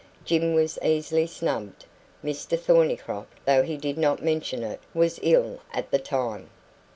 Jim 0.25 0.55
was 0.55 0.79
easily 0.83 1.27
snubbed; 1.27 1.85
Mr 2.25 2.57
Thornycroft 2.59 3.37
though 3.45 3.61
he 3.61 3.77
did 3.77 3.99
not 3.99 4.19
mention 4.23 4.63
it 4.63 4.79
was 4.95 5.19
ill 5.21 5.59
at 5.75 5.91
the 5.91 5.99
time. 5.99 6.49